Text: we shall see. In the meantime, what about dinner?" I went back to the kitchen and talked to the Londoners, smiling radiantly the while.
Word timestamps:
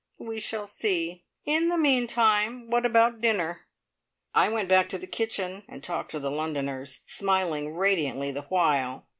we 0.17 0.39
shall 0.39 0.65
see. 0.65 1.25
In 1.45 1.67
the 1.69 1.77
meantime, 1.77 2.71
what 2.71 2.87
about 2.87 3.21
dinner?" 3.21 3.67
I 4.33 4.49
went 4.49 4.67
back 4.67 4.89
to 4.89 4.97
the 4.97 5.05
kitchen 5.05 5.63
and 5.67 5.83
talked 5.83 6.09
to 6.09 6.19
the 6.19 6.31
Londoners, 6.31 7.01
smiling 7.05 7.75
radiantly 7.75 8.31
the 8.31 8.41
while. 8.41 9.05